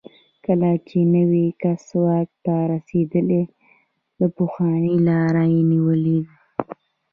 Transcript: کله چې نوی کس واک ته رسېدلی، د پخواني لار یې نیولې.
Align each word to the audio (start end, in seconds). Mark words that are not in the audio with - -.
کله 0.45 0.69
چې 0.87 0.99
نوی 1.15 1.47
کس 1.61 1.83
واک 2.03 2.29
ته 2.45 2.55
رسېدلی، 2.71 3.41
د 4.19 4.21
پخواني 4.37 4.95
لار 5.07 5.35
یې 5.53 5.61
نیولې. 5.71 6.19